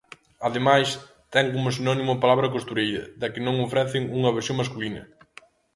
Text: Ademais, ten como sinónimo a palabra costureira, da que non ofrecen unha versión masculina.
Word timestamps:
Ademais, 0.47 0.87
ten 1.33 1.45
como 1.55 1.73
sinónimo 1.75 2.11
a 2.13 2.21
palabra 2.23 2.51
costureira, 2.55 3.03
da 3.21 3.27
que 3.33 3.41
non 3.47 3.55
ofrecen 3.65 4.03
unha 4.17 4.33
versión 4.37 4.59
masculina. 4.61 5.01